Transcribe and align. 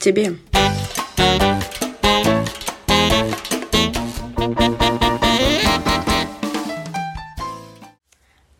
тебе. 0.00 0.36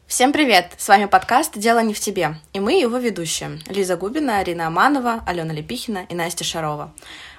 Всем 0.07 0.35
привет! 0.35 0.73
С 0.77 0.87
вами 0.87 1.07
подкаст 1.07 1.57
«Дело 1.57 1.79
не 1.79 1.95
в 1.95 2.01
тебе» 2.01 2.35
и 2.53 2.61
мы 2.61 2.75
его 2.75 2.99
ведущие 2.99 3.59
Лиза 3.69 3.97
Губина, 3.97 4.39
Арина 4.41 4.67
Аманова, 4.67 5.23
Алена 5.27 5.55
Лепихина 5.55 6.05
и 6.11 6.15
Настя 6.15 6.45
Шарова. 6.45 6.93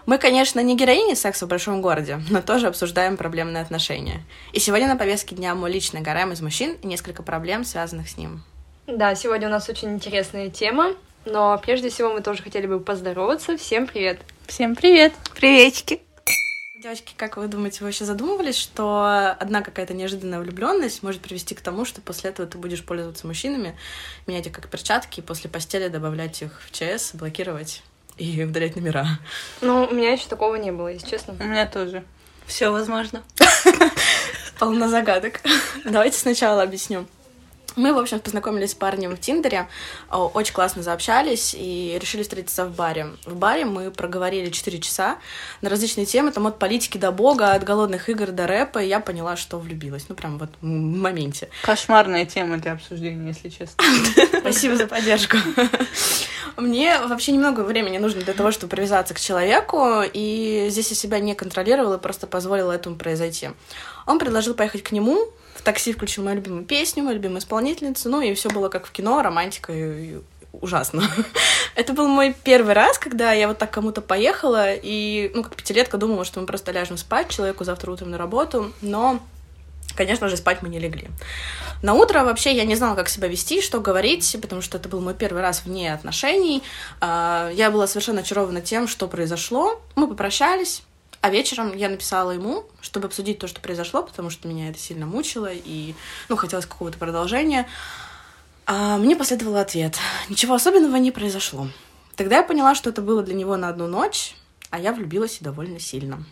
Мы, 0.08 0.18
конечно, 0.18 0.60
не 0.62 0.76
героини 0.76 1.14
секса 1.14 1.46
в 1.46 1.50
большом 1.50 1.84
городе, 1.84 2.20
но 2.32 2.42
тоже 2.42 2.66
обсуждаем 2.66 3.18
проблемные 3.18 3.62
отношения. 3.62 4.24
И 4.52 4.60
сегодня 4.60 4.88
на 4.88 4.96
повестке 4.96 5.36
дня 5.36 5.54
мой 5.54 5.72
личный 5.72 6.02
гарем 6.02 6.32
из 6.32 6.42
мужчин 6.42 6.76
и 6.82 6.88
несколько 6.88 7.22
проблем, 7.22 7.64
связанных 7.64 8.10
с 8.10 8.18
ним. 8.18 8.42
Да, 8.88 9.14
сегодня 9.14 9.48
у 9.48 9.52
нас 9.52 9.70
очень 9.70 9.94
интересная 9.94 10.50
тема, 10.50 10.96
но 11.26 11.58
прежде 11.64 11.90
всего 11.90 12.14
мы 12.14 12.22
тоже 12.22 12.44
хотели 12.44 12.68
бы 12.68 12.80
поздороваться. 12.80 13.58
Всем 13.58 13.88
привет! 13.88 14.20
Всем 14.48 14.76
привет! 14.76 15.14
Приветики! 15.36 16.02
Девочки, 16.82 17.14
как 17.16 17.38
вы 17.38 17.48
думаете, 17.48 17.82
вы 17.82 17.88
вообще 17.88 18.06
задумывались, 18.06 18.58
что 18.58 19.36
одна 19.40 19.62
какая-то 19.62 19.94
неожиданная 19.94 20.40
влюбленность 20.40 21.04
может 21.04 21.22
привести 21.22 21.54
к 21.54 21.62
тому, 21.62 21.86
что 21.86 22.02
после 22.02 22.32
этого 22.32 22.48
ты 22.48 22.58
будешь 22.58 22.84
пользоваться 22.84 23.28
мужчинами, 23.28 23.78
менять 24.26 24.48
их 24.48 24.54
как 24.54 24.68
перчатки, 24.68 25.20
и 25.20 25.24
после 25.24 25.48
постели 25.48 25.90
добавлять 25.90 26.42
их 26.42 26.60
в 26.66 26.72
ЧС, 26.72 27.14
блокировать 27.14 27.84
и 28.18 28.44
удалять 28.50 28.76
номера? 28.76 29.06
Ну, 29.62 29.86
у 29.86 29.94
меня 29.94 30.12
еще 30.14 30.28
такого 30.28 30.56
не 30.56 30.72
было, 30.72 30.88
если 30.88 31.08
честно. 31.08 31.36
У 31.40 31.44
меня 31.44 31.68
тоже. 31.68 32.04
Все 32.48 32.72
возможно. 32.72 33.22
Полно 34.60 34.90
загадок. 34.90 35.42
Давайте 35.86 36.18
сначала 36.18 36.64
объясню. 36.64 37.06
Мы, 37.76 37.94
в 37.94 37.98
общем, 37.98 38.20
познакомились 38.20 38.72
с 38.72 38.76
парнем 38.76 39.16
в 39.16 39.20
Тиндере, 39.20 39.68
очень 40.10 40.54
классно 40.54 40.84
заобщались 40.84 41.56
и 41.58 41.98
решили 42.02 42.24
встретиться 42.24 42.66
в 42.66 42.76
баре. 42.76 43.08
В 43.26 43.36
баре 43.36 43.66
мы 43.66 43.92
проговорили 43.92 44.50
4 44.50 44.80
часа 44.80 45.18
на 45.62 45.70
различные 45.70 46.06
темы, 46.06 46.32
там 46.32 46.48
от 46.48 46.60
политики 46.60 46.98
до 46.98 47.12
бога, 47.12 47.54
от 47.54 47.64
голодных 47.64 48.10
игр 48.10 48.32
до 48.32 48.48
рэпа, 48.48 48.80
и 48.80 48.88
я 48.88 49.00
поняла, 49.00 49.36
что 49.36 49.58
влюбилась. 49.58 50.06
Ну, 50.10 50.16
прям 50.16 50.38
вот 50.38 50.50
в 50.62 50.66
моменте. 50.66 51.50
Кошмарная 51.64 52.26
тема 52.26 52.58
для 52.58 52.74
обсуждения, 52.74 53.30
если 53.30 53.50
честно. 53.50 53.84
Спасибо 54.40 54.76
за 54.76 54.88
поддержку. 54.88 55.38
Мне 56.58 57.00
вообще 57.00 57.32
немного 57.32 57.62
времени 57.62 57.98
нужно 57.98 58.22
для 58.22 58.34
того, 58.34 58.52
чтобы 58.52 58.72
привязаться 58.72 59.14
к 59.14 59.20
человеку, 59.20 60.02
и 60.14 60.68
здесь 60.70 60.90
я 60.90 60.96
себя 60.96 61.20
не 61.20 61.36
контролировала, 61.36 61.98
просто 61.98 62.28
позволила 62.28 62.72
этому 62.72 62.98
произойти. 62.98 63.50
Он 64.06 64.20
предложил 64.20 64.54
поехать 64.54 64.84
к 64.84 64.92
нему, 64.92 65.28
в 65.56 65.62
такси 65.62 65.94
включил 65.94 66.24
мою 66.24 66.38
любимую 66.38 66.66
песню, 66.66 67.04
мою 67.04 67.16
любимую 67.16 67.40
исполнительницу, 67.40 68.10
ну 68.10 68.22
и 68.22 68.34
все 68.34 68.50
было 68.50 68.70
как 68.70 68.86
в 68.86 68.92
кино, 68.92 69.22
романтика 69.22 69.74
и, 69.74 70.16
и 70.16 70.22
ужасно. 70.54 71.04
Это 71.76 71.94
был 71.94 72.08
мой 72.08 72.36
первый 72.44 72.74
раз, 72.74 72.98
когда 72.98 73.32
я 73.32 73.48
вот 73.48 73.58
так 73.58 73.72
кому-то 73.72 74.02
поехала, 74.02 74.74
и, 74.74 75.32
ну, 75.34 75.44
как 75.44 75.56
пятилетка 75.56 75.98
думала, 75.98 76.26
что 76.26 76.40
мы 76.40 76.46
просто 76.46 76.72
ляжем 76.72 76.98
спать, 76.98 77.30
человеку 77.30 77.64
завтра 77.64 77.92
утром 77.92 78.12
на 78.12 78.18
работу, 78.18 78.72
но 78.82 79.20
Конечно 79.96 80.30
же, 80.30 80.38
спать 80.38 80.62
мы 80.62 80.70
не 80.70 80.80
легли. 80.80 81.10
На 81.82 81.94
утро 81.94 82.24
вообще 82.24 82.56
я 82.56 82.64
не 82.64 82.76
знала, 82.76 82.96
как 82.96 83.10
себя 83.10 83.28
вести, 83.28 83.62
что 83.62 83.80
говорить, 83.82 84.38
потому 84.42 84.62
что 84.62 84.78
это 84.78 84.88
был 84.88 85.02
мой 85.02 85.14
первый 85.14 85.42
раз 85.42 85.64
вне 85.66 85.94
отношений. 85.94 86.64
А, 87.00 87.52
я 87.54 87.72
была 87.72 87.88
совершенно 87.88 88.22
очарована 88.22 88.62
тем, 88.62 88.88
что 88.88 89.08
произошло. 89.08 89.82
Мы 89.96 90.08
попрощались, 90.08 90.84
а 91.22 91.30
вечером 91.30 91.78
я 91.78 91.88
написала 91.88 92.32
ему, 92.32 92.66
чтобы 92.82 93.06
обсудить 93.08 93.38
то, 93.38 93.48
что 93.48 93.62
произошло, 93.62 94.02
потому 94.02 94.32
что 94.32 94.48
меня 94.48 94.70
это 94.70 94.80
сильно 94.80 95.06
мучило, 95.06 95.50
и, 95.52 95.94
ну, 96.30 96.36
хотелось 96.36 96.66
какого-то 96.66 96.98
продолжения. 96.98 97.68
А 98.66 98.98
мне 98.98 99.16
последовал 99.16 99.58
ответ. 99.58 99.98
Ничего 100.30 100.56
особенного 100.56 100.96
не 100.96 101.12
произошло. 101.12 101.68
Тогда 102.16 102.38
я 102.38 102.44
поняла, 102.44 102.74
что 102.74 102.90
это 102.90 103.02
было 103.04 103.22
для 103.22 103.36
него 103.36 103.56
на 103.56 103.70
одну 103.70 103.88
ночь, 103.88 104.36
а 104.72 104.80
я 104.80 104.94
влюбилась 104.94 105.40
и 105.40 105.44
довольно 105.44 105.80
сильно. 105.80 106.24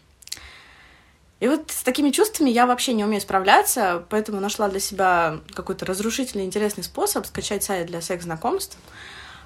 И 1.39 1.47
вот 1.47 1.71
с 1.71 1.83
такими 1.83 2.09
чувствами 2.09 2.49
я 2.49 2.65
вообще 2.65 2.93
не 2.93 3.05
умею 3.05 3.21
справляться, 3.21 4.03
поэтому 4.09 4.41
нашла 4.41 4.69
для 4.69 4.79
себя 4.79 5.39
какой-то 5.53 5.85
разрушительный, 5.85 6.45
интересный 6.45 6.83
способ 6.83 7.25
скачать 7.27 7.63
сайт 7.63 7.87
для 7.87 8.01
секс-знакомств— 8.01 8.77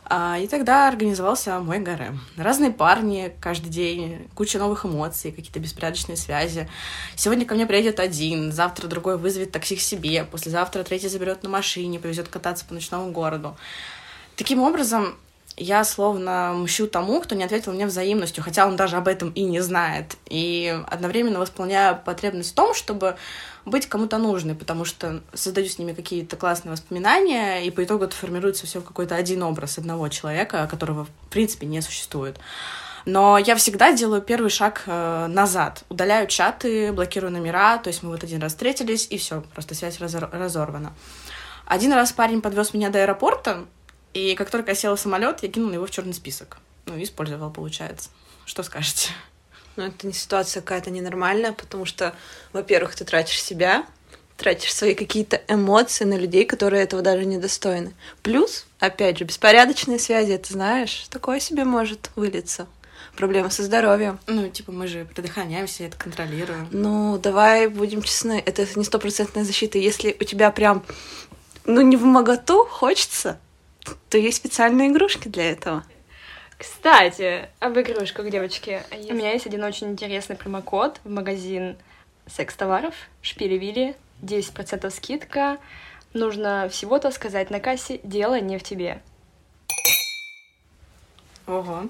и 0.09 0.47
тогда 0.47 0.87
организовался 0.87 1.59
мой 1.59 1.79
гарем. 1.79 2.21
Разные 2.37 2.71
парни 2.71 3.33
каждый 3.39 3.69
день, 3.69 4.27
куча 4.35 4.59
новых 4.59 4.85
эмоций, 4.85 5.31
какие-то 5.31 5.59
беспорядочные 5.59 6.17
связи. 6.17 6.69
Сегодня 7.15 7.45
ко 7.45 7.55
мне 7.55 7.65
приедет 7.65 7.99
один, 7.99 8.51
завтра 8.51 8.87
другой 8.87 9.17
вызовет 9.17 9.51
такси 9.51 9.75
к 9.75 9.81
себе, 9.81 10.25
послезавтра 10.25 10.83
третий 10.83 11.07
заберет 11.07 11.43
на 11.43 11.49
машине, 11.49 11.99
повезет 11.99 12.27
кататься 12.27 12.65
по 12.65 12.73
ночному 12.73 13.11
городу. 13.11 13.55
Таким 14.35 14.61
образом, 14.61 15.15
я 15.57 15.83
словно 15.83 16.53
мщу 16.55 16.87
тому, 16.87 17.21
кто 17.21 17.35
не 17.35 17.43
ответил 17.43 17.73
мне 17.73 17.85
взаимностью, 17.85 18.43
хотя 18.43 18.67
он 18.67 18.75
даже 18.75 18.97
об 18.97 19.07
этом 19.07 19.29
и 19.29 19.43
не 19.43 19.59
знает. 19.59 20.17
И 20.27 20.75
одновременно 20.87 21.39
восполняю 21.39 21.99
потребность 22.03 22.51
в 22.51 22.55
том, 22.55 22.73
чтобы 22.73 23.15
быть 23.65 23.87
кому-то 23.87 24.17
нужной, 24.17 24.55
потому 24.55 24.85
что 24.85 25.21
создаю 25.33 25.67
с 25.67 25.77
ними 25.77 25.93
какие-то 25.93 26.35
классные 26.35 26.71
воспоминания, 26.71 27.65
и 27.65 27.71
по 27.71 27.83
итогу 27.83 28.05
это 28.05 28.15
формируется 28.15 28.65
все 28.65 28.79
в 28.79 28.85
какой-то 28.85 29.15
один 29.15 29.43
образ 29.43 29.77
одного 29.77 30.09
человека, 30.09 30.67
которого, 30.69 31.05
в 31.05 31.29
принципе, 31.29 31.67
не 31.67 31.81
существует. 31.81 32.39
Но 33.05 33.37
я 33.37 33.55
всегда 33.55 33.91
делаю 33.91 34.21
первый 34.21 34.49
шаг 34.49 34.83
э, 34.85 35.27
назад. 35.27 35.83
Удаляю 35.89 36.27
чаты, 36.27 36.93
блокирую 36.93 37.33
номера. 37.33 37.77
То 37.77 37.89
есть 37.89 38.01
мы 38.01 38.09
вот 38.09 38.23
один 38.23 38.41
раз 38.41 38.53
встретились, 38.53 39.07
и 39.09 39.17
все, 39.17 39.43
просто 39.53 39.75
связь 39.75 39.99
разор- 39.99 40.29
разорвана. 40.31 40.93
Один 41.65 41.91
раз 41.93 42.13
парень 42.13 42.41
подвез 42.41 42.73
меня 42.73 42.89
до 42.89 43.01
аэропорта, 43.01 43.65
и 44.13 44.35
как 44.35 44.49
только 44.49 44.71
я 44.71 44.75
села 44.75 44.95
в 44.95 44.99
самолет, 44.99 45.43
я 45.43 45.49
кинула 45.49 45.73
его 45.73 45.85
в 45.85 45.91
черный 45.91 46.13
список. 46.13 46.57
Ну, 46.85 47.01
использовала, 47.01 47.49
получается. 47.49 48.09
Что 48.45 48.63
скажете? 48.63 49.11
Ну, 49.75 49.83
это 49.85 50.05
не 50.05 50.13
ситуация 50.13 50.61
какая-то 50.61 50.91
ненормальная, 50.91 51.51
потому 51.51 51.85
что, 51.85 52.15
во-первых, 52.51 52.95
ты 52.95 53.05
тратишь 53.05 53.41
себя, 53.41 53.85
тратишь 54.37 54.73
свои 54.73 54.93
какие-то 54.93 55.41
эмоции 55.47 56.03
на 56.03 56.17
людей, 56.17 56.45
которые 56.45 56.83
этого 56.83 57.01
даже 57.01 57.25
не 57.25 57.37
достойны. 57.37 57.93
Плюс, 58.21 58.65
опять 58.79 59.17
же, 59.17 59.23
беспорядочные 59.23 59.99
связи, 59.99 60.37
ты 60.37 60.53
знаешь, 60.53 61.07
такое 61.09 61.39
себе 61.39 61.63
может 61.63 62.11
вылиться. 62.15 62.67
Проблемы 63.15 63.51
со 63.51 63.63
здоровьем. 63.63 64.19
Ну, 64.27 64.49
типа, 64.49 64.71
мы 64.71 64.87
же 64.87 65.05
предохраняемся, 65.05 65.83
это 65.83 65.97
контролируем. 65.97 66.67
Ну, 66.71 67.19
давай 67.19 67.67
будем 67.67 68.01
честны, 68.01 68.41
это 68.43 68.67
не 68.75 68.83
стопроцентная 68.83 69.43
защита. 69.43 69.77
Если 69.77 70.15
у 70.19 70.23
тебя 70.23 70.51
прям, 70.51 70.83
ну, 71.65 71.81
не 71.81 71.95
в 71.95 72.03
моготу 72.03 72.65
хочется, 72.65 73.39
то 74.09 74.17
есть 74.17 74.37
специальные 74.37 74.89
игрушки 74.89 75.27
для 75.27 75.51
этого. 75.51 75.83
Кстати, 76.57 77.49
об 77.59 77.77
игрушках, 77.77 78.29
девочки. 78.29 78.83
У 79.09 79.13
меня 79.13 79.33
есть 79.33 79.45
один 79.45 79.63
очень 79.63 79.91
интересный 79.91 80.35
промокод 80.35 80.99
в 81.03 81.09
магазин 81.09 81.75
секс-товаров 82.27 82.93
Шпили-Вили. 83.21 83.95
10% 84.21 84.89
скидка. 84.91 85.57
Нужно 86.13 86.69
всего-то 86.71 87.11
сказать 87.11 87.49
на 87.49 87.59
кассе 87.59 87.99
«Дело 88.03 88.39
не 88.39 88.57
в 88.57 88.63
тебе». 88.63 89.01
Ого. 91.47 91.87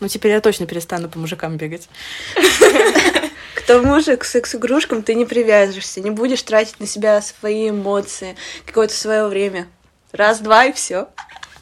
Ну, 0.00 0.08
теперь 0.08 0.32
я 0.32 0.40
точно 0.40 0.66
перестану 0.66 1.08
по 1.08 1.18
мужикам 1.18 1.56
бегать. 1.56 1.88
К 3.54 3.60
тому 3.66 4.00
же 4.00 4.16
к 4.16 4.24
секс-игрушкам 4.24 5.02
ты 5.02 5.14
не 5.14 5.24
привяжешься, 5.24 6.00
не 6.00 6.10
будешь 6.10 6.42
тратить 6.42 6.80
на 6.80 6.86
себя 6.86 7.22
свои 7.22 7.70
эмоции, 7.70 8.36
какое-то 8.66 8.94
свое 8.94 9.26
время. 9.26 9.68
Раз-два 10.12 10.66
и 10.66 10.72
все. 10.72 11.08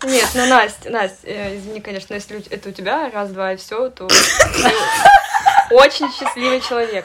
Нет, 0.04 0.28
ну, 0.34 0.46
Настя, 0.46 0.90
Настя, 0.90 1.26
э, 1.26 1.58
извини, 1.58 1.81
конечно, 1.81 2.14
если 2.14 2.44
это 2.50 2.69
у 2.69 2.72
тебя 2.72 3.10
раз-два 3.10 3.52
и 3.52 3.56
все, 3.56 3.88
то 3.90 4.08
очень 5.70 6.10
счастливый 6.12 6.60
человек. 6.60 7.04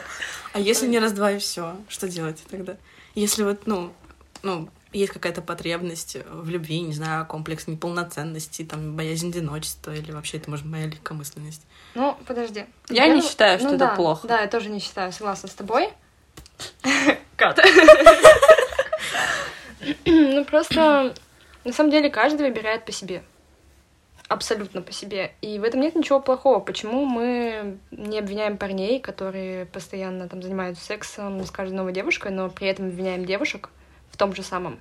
А 0.52 0.60
если 0.60 0.86
не 0.86 0.98
раз-два 0.98 1.32
и 1.32 1.38
все, 1.38 1.76
что 1.88 2.08
делать 2.08 2.42
тогда? 2.50 2.76
Если 3.14 3.42
вот, 3.42 3.66
ну, 3.66 3.92
ну, 4.42 4.68
есть 4.92 5.12
какая-то 5.12 5.42
потребность 5.42 6.16
в 6.30 6.48
любви, 6.48 6.80
не 6.80 6.92
знаю, 6.92 7.26
комплекс 7.26 7.66
неполноценности, 7.66 8.64
там, 8.64 8.96
боязнь 8.96 9.28
одиночества, 9.28 9.94
или 9.94 10.12
вообще 10.12 10.38
это, 10.38 10.50
может, 10.50 10.64
моя 10.64 10.86
легкомысленность. 10.86 11.62
Ну, 11.94 12.16
подожди. 12.26 12.64
Я, 12.88 13.04
я 13.04 13.14
не 13.14 13.22
считаю, 13.22 13.58
что 13.58 13.68
ну, 13.68 13.74
это 13.74 13.86
да, 13.86 13.94
плохо. 13.94 14.26
Да, 14.26 14.40
я 14.40 14.48
тоже 14.48 14.70
не 14.70 14.80
считаю, 14.80 15.12
согласна 15.12 15.48
с 15.48 15.54
тобой. 15.54 15.90
Кат. 17.36 17.60
Ну, 20.04 20.44
просто 20.44 21.14
на 21.68 21.74
самом 21.74 21.90
деле 21.90 22.10
каждый 22.10 22.48
выбирает 22.48 22.84
по 22.84 22.92
себе. 22.92 23.22
Абсолютно 24.26 24.82
по 24.82 24.92
себе. 24.92 25.32
И 25.40 25.58
в 25.58 25.64
этом 25.64 25.80
нет 25.80 25.94
ничего 25.94 26.20
плохого. 26.20 26.60
Почему 26.60 27.04
мы 27.04 27.78
не 27.90 28.18
обвиняем 28.18 28.58
парней, 28.58 29.00
которые 29.00 29.66
постоянно 29.66 30.28
там 30.28 30.42
занимаются 30.42 30.84
сексом 30.84 31.44
с 31.44 31.50
каждой 31.50 31.74
новой 31.74 31.92
девушкой, 31.92 32.32
но 32.32 32.50
при 32.50 32.68
этом 32.68 32.88
обвиняем 32.88 33.24
девушек 33.24 33.70
в 34.10 34.16
том 34.16 34.34
же 34.34 34.42
самом? 34.42 34.80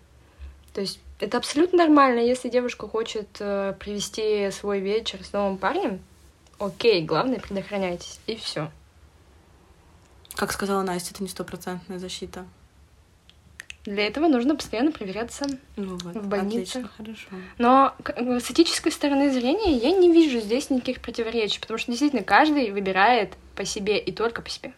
То 0.73 0.81
есть 0.81 0.99
это 1.19 1.37
абсолютно 1.37 1.79
нормально, 1.79 2.19
если 2.19 2.49
девушка 2.49 2.87
хочет 2.87 3.27
э, 3.39 3.73
привести 3.79 4.49
свой 4.51 4.79
вечер 4.79 5.23
с 5.23 5.33
новым 5.33 5.57
парнем, 5.57 6.01
окей, 6.59 7.03
главное, 7.03 7.39
предохраняйтесь, 7.39 8.19
и 8.27 8.35
все. 8.35 8.71
Как 10.35 10.51
сказала 10.51 10.83
Настя, 10.83 11.13
это 11.13 11.23
не 11.23 11.29
стопроцентная 11.29 11.99
защита. 11.99 12.45
Для 13.87 14.05
этого 14.05 14.27
нужно 14.27 14.53
постоянно 14.53 14.91
проверяться 14.91 15.45
Ну 15.77 15.95
вот, 15.95 16.13
в 16.13 16.27
больнице. 16.27 16.79
отлично, 16.79 16.91
хорошо. 16.97 17.27
Но 17.57 17.95
э, 18.17 18.41
с 18.41 18.51
этической 18.51 18.91
стороны 18.91 19.31
зрения 19.31 19.77
я 19.77 19.93
не 19.93 20.11
вижу 20.11 20.41
здесь 20.41 20.69
никаких 20.69 20.99
противоречий, 20.99 21.61
потому 21.61 21.77
что 21.77 21.89
действительно 21.89 22.21
каждый 22.21 22.69
выбирает 22.71 23.35
по 23.55 23.63
себе 23.63 23.97
и 23.97 24.11
только 24.11 24.41
по 24.41 24.49
себе. 24.49 24.73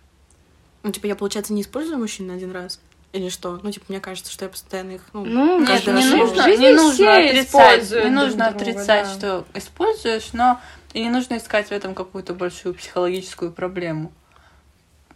Ну, 0.83 0.91
типа, 0.91 1.07
я, 1.07 1.15
получается, 1.15 1.53
не 1.53 1.63
использую 1.63 1.97
мужчин 1.97 2.27
на 2.27 2.35
один 2.35 2.51
раз? 2.51 2.79
Или 3.11 3.29
что? 3.29 3.59
Ну, 3.63 3.71
типа, 3.71 3.87
мне 3.89 3.99
кажется, 3.99 4.31
что 4.31 4.45
я 4.45 4.49
постоянно 4.49 4.91
их, 4.91 5.01
ну, 5.13 5.25
Ну, 5.25 5.59
Нет, 5.61 5.67
каждый 5.67 5.95
не 5.95 6.01
раз 6.03 6.11
нужно, 6.11 6.55
не 6.55 6.69
нужно 6.69 6.93
все 6.93 7.09
отрицать, 7.09 7.81
не 7.91 8.01
друг 8.01 8.11
нужно 8.11 8.51
друга, 8.51 8.55
отрицать, 8.61 9.07
да. 9.07 9.13
что 9.15 9.45
используешь, 9.55 10.33
но 10.33 10.61
и 10.93 11.01
не 11.01 11.09
нужно 11.09 11.37
искать 11.37 11.69
в 11.69 11.71
этом 11.71 11.95
какую-то 11.95 12.35
большую 12.35 12.75
психологическую 12.75 13.51
проблему. 13.51 14.11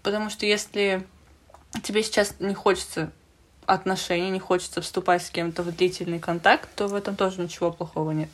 Потому 0.01 0.31
что 0.31 0.48
если 0.48 1.06
тебе 1.84 2.01
сейчас 2.01 2.34
не 2.40 2.56
хочется 2.56 3.12
отношений, 3.65 4.30
не 4.30 4.39
хочется 4.39 4.81
вступать 4.81 5.24
с 5.24 5.30
кем-то 5.30 5.63
в 5.63 5.75
длительный 5.75 6.19
контакт, 6.19 6.69
то 6.75 6.88
в 6.88 6.95
этом 6.95 7.15
тоже 7.15 7.42
ничего 7.42 7.71
плохого 7.71 8.12
нет. 8.12 8.30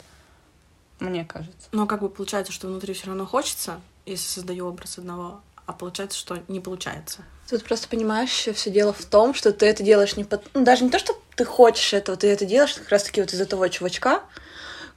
Мне 0.98 1.24
кажется. 1.24 1.68
Но 1.72 1.86
как 1.86 2.00
бы 2.00 2.08
получается, 2.08 2.52
что 2.52 2.66
внутри 2.68 2.92
все 2.94 3.06
равно 3.06 3.26
хочется, 3.26 3.80
если 4.04 4.26
создаю 4.26 4.68
образ 4.68 4.98
одного, 4.98 5.40
а 5.66 5.72
получается, 5.72 6.18
что 6.18 6.38
не 6.48 6.60
получается. 6.60 7.20
Тут 7.48 7.64
просто 7.64 7.88
понимаешь, 7.88 8.30
все 8.30 8.70
дело 8.70 8.92
в 8.92 9.04
том, 9.04 9.34
что 9.34 9.52
ты 9.52 9.66
это 9.66 9.82
делаешь 9.82 10.16
не 10.16 10.24
под... 10.24 10.42
ну, 10.54 10.64
даже 10.64 10.84
не 10.84 10.90
то, 10.90 10.98
что 10.98 11.16
ты 11.36 11.44
хочешь 11.44 11.92
этого, 11.92 12.16
ты 12.16 12.28
это 12.28 12.44
делаешь 12.44 12.74
как 12.74 12.88
раз-таки 12.90 13.20
вот 13.20 13.32
из-за 13.32 13.46
того 13.46 13.66
чувачка, 13.68 14.22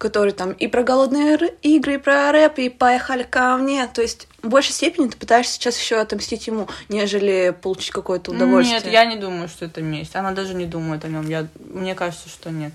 который 0.03 0.33
там 0.33 0.51
и 0.51 0.67
про 0.67 0.83
голодные 0.83 1.37
ры- 1.37 1.55
игры, 1.61 1.93
и 1.93 1.97
про 1.97 2.29
рэп, 2.33 2.59
и 2.59 2.67
поехали 2.67 3.23
ко 3.23 3.55
мне. 3.55 3.87
То 3.87 4.01
есть 4.01 4.27
в 4.41 4.49
большей 4.49 4.73
степени 4.73 5.07
ты 5.07 5.15
пытаешься 5.15 5.53
сейчас 5.53 5.79
еще 5.79 5.95
отомстить 5.95 6.45
ему, 6.45 6.67
нежели 6.89 7.55
получить 7.61 7.91
какое-то 7.91 8.31
удовольствие. 8.31 8.81
Нет, 8.81 8.91
я 8.91 9.05
не 9.05 9.15
думаю, 9.15 9.47
что 9.47 9.63
это 9.63 9.81
месть. 9.81 10.13
Она 10.17 10.33
даже 10.33 10.55
не 10.55 10.65
думает 10.65 11.05
о 11.05 11.07
нем. 11.07 11.25
Я... 11.29 11.47
Мне 11.73 11.95
кажется, 11.95 12.27
что 12.27 12.51
нет. 12.51 12.73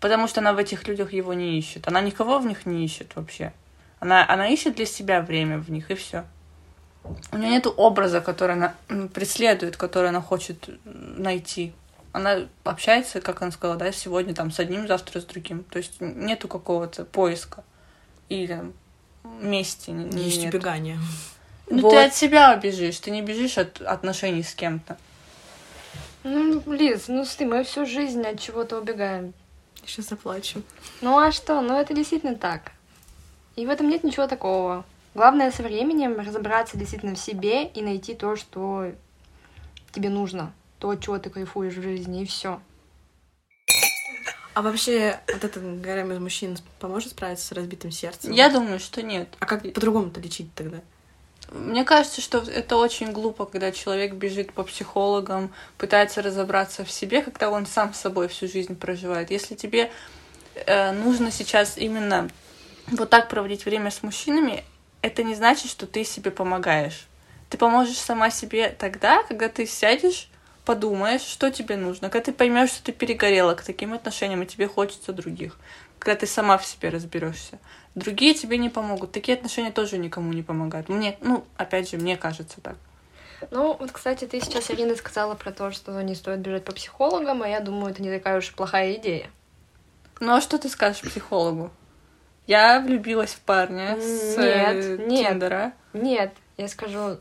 Потому 0.00 0.28
что 0.28 0.40
она 0.40 0.54
в 0.54 0.58
этих 0.58 0.88
людях 0.88 1.12
его 1.12 1.34
не 1.34 1.58
ищет. 1.58 1.86
Она 1.86 2.00
никого 2.00 2.38
в 2.38 2.46
них 2.46 2.64
не 2.64 2.86
ищет 2.86 3.12
вообще. 3.14 3.52
Она, 4.00 4.24
она 4.26 4.48
ищет 4.48 4.76
для 4.76 4.86
себя 4.86 5.20
время 5.20 5.58
в 5.58 5.70
них, 5.70 5.90
и 5.90 5.94
все. 5.94 6.24
У 7.32 7.36
нее 7.36 7.50
нет 7.50 7.66
образа, 7.76 8.22
который 8.22 8.56
она 8.56 8.74
преследует, 9.12 9.76
который 9.76 10.08
она 10.08 10.22
хочет 10.22 10.70
найти. 10.84 11.74
Она 12.18 12.48
общается, 12.64 13.20
как 13.20 13.42
она 13.42 13.50
сказала, 13.52 13.78
да, 13.78 13.92
сегодня 13.92 14.34
там 14.34 14.50
с 14.50 14.58
одним, 14.58 14.86
завтра 14.88 15.20
с 15.20 15.24
другим. 15.24 15.64
То 15.64 15.78
есть 15.78 16.00
нету 16.00 16.48
какого-то 16.48 17.04
поиска 17.04 17.62
или 18.28 18.72
мести. 19.40 19.90
не- 19.90 20.24
есть 20.24 20.42
нет. 20.42 20.52
убегание. 20.54 20.98
Ну, 21.70 21.82
Вот. 21.82 21.90
ты 21.90 22.04
от 22.04 22.14
себя 22.14 22.56
бежишь, 22.56 22.98
ты 22.98 23.10
не 23.10 23.22
бежишь 23.22 23.58
от 23.58 23.80
отношений 23.82 24.42
с 24.42 24.54
кем-то. 24.54 24.96
Ну, 26.24 26.62
Лиз, 26.66 27.08
ну 27.08 27.24
смотри, 27.24 27.46
мы 27.46 27.64
всю 27.64 27.86
жизнь 27.86 28.22
от 28.22 28.40
чего-то 28.40 28.78
убегаем. 28.78 29.32
Сейчас 29.86 30.06
заплачу. 30.08 30.62
Ну 31.00 31.16
а 31.18 31.30
что? 31.32 31.60
Ну 31.60 31.78
это 31.78 31.94
действительно 31.94 32.34
так. 32.34 32.72
И 33.56 33.64
в 33.66 33.70
этом 33.70 33.88
нет 33.88 34.04
ничего 34.04 34.26
такого. 34.26 34.84
Главное 35.14 35.50
со 35.50 35.62
временем 35.62 36.18
разобраться 36.18 36.76
действительно 36.76 37.14
в 37.14 37.18
себе 37.18 37.64
и 37.64 37.80
найти 37.82 38.14
то, 38.14 38.36
что 38.36 38.92
тебе 39.92 40.10
нужно, 40.10 40.52
то, 40.78 40.90
от 40.90 41.02
чего 41.02 41.18
ты 41.18 41.30
кайфуешь 41.30 41.74
в 41.74 41.82
жизни, 41.82 42.22
и 42.22 42.26
все. 42.26 42.60
А 44.54 44.62
вообще, 44.62 45.20
вот 45.32 45.44
этот 45.44 45.80
гарем 45.80 46.10
из 46.10 46.18
мужчин 46.18 46.58
поможет 46.80 47.12
справиться 47.12 47.46
с 47.46 47.52
разбитым 47.52 47.92
сердцем? 47.92 48.32
Я 48.32 48.48
думаю, 48.48 48.80
что 48.80 49.02
нет. 49.02 49.28
А 49.38 49.46
как 49.46 49.62
по-другому-то 49.72 50.20
лечить 50.20 50.52
тогда? 50.54 50.78
Мне 51.52 51.84
кажется, 51.84 52.20
что 52.20 52.38
это 52.38 52.76
очень 52.76 53.12
глупо, 53.12 53.46
когда 53.46 53.72
человек 53.72 54.14
бежит 54.14 54.52
по 54.52 54.64
психологам, 54.64 55.52
пытается 55.78 56.22
разобраться 56.22 56.84
в 56.84 56.90
себе, 56.90 57.22
когда 57.22 57.50
он 57.50 57.66
сам 57.66 57.94
с 57.94 58.00
собой 58.00 58.28
всю 58.28 58.48
жизнь 58.48 58.76
проживает. 58.76 59.30
Если 59.30 59.54
тебе 59.54 59.90
э, 60.54 60.92
нужно 60.92 61.30
сейчас 61.30 61.78
именно 61.78 62.28
вот 62.88 63.08
так 63.08 63.28
проводить 63.28 63.64
время 63.64 63.90
с 63.90 64.02
мужчинами, 64.02 64.64
это 65.00 65.22
не 65.22 65.34
значит, 65.34 65.70
что 65.70 65.86
ты 65.86 66.04
себе 66.04 66.30
помогаешь. 66.30 67.06
Ты 67.48 67.56
поможешь 67.56 67.96
сама 67.96 68.30
себе 68.30 68.70
тогда, 68.70 69.22
когда 69.22 69.48
ты 69.48 69.66
сядешь, 69.66 70.28
подумаешь, 70.68 71.22
что 71.22 71.50
тебе 71.50 71.78
нужно, 71.78 72.10
когда 72.10 72.26
ты 72.26 72.32
поймешь, 72.34 72.68
что 72.68 72.84
ты 72.84 72.92
перегорела 72.92 73.54
к 73.54 73.62
таким 73.62 73.94
отношениям, 73.94 74.42
и 74.42 74.46
тебе 74.46 74.68
хочется 74.68 75.14
других, 75.14 75.56
когда 75.98 76.20
ты 76.20 76.26
сама 76.26 76.58
в 76.58 76.66
себе 76.66 76.90
разберешься. 76.90 77.58
Другие 77.94 78.34
тебе 78.34 78.58
не 78.58 78.68
помогут. 78.68 79.10
Такие 79.10 79.38
отношения 79.38 79.70
тоже 79.70 79.96
никому 79.96 80.30
не 80.34 80.42
помогают. 80.42 80.90
Мне, 80.90 81.16
ну, 81.22 81.46
опять 81.56 81.88
же, 81.88 81.96
мне 81.96 82.18
кажется 82.18 82.60
так. 82.60 82.76
Ну, 83.50 83.78
вот, 83.80 83.92
кстати, 83.92 84.26
ты 84.26 84.42
сейчас, 84.42 84.70
Ирина, 84.70 84.94
сказала 84.94 85.34
про 85.34 85.52
то, 85.52 85.70
что 85.70 85.98
не 86.02 86.14
стоит 86.14 86.40
бежать 86.40 86.66
по 86.66 86.72
психологам, 86.72 87.42
а 87.42 87.48
я 87.48 87.60
думаю, 87.60 87.92
это 87.92 88.02
не 88.02 88.10
такая 88.10 88.36
уж 88.36 88.50
и 88.50 88.54
плохая 88.54 88.92
идея. 88.96 89.30
Ну, 90.20 90.34
а 90.34 90.42
что 90.42 90.58
ты 90.58 90.68
скажешь 90.68 91.00
психологу? 91.00 91.70
Я 92.46 92.80
влюбилась 92.80 93.32
в 93.32 93.40
парня 93.40 93.96
с 93.98 94.36
Нет, 94.36 94.84
э, 94.84 94.96
нет. 95.06 95.28
Тиндера. 95.28 95.72
Нет, 95.94 96.34
я 96.58 96.68
скажу, 96.68 97.20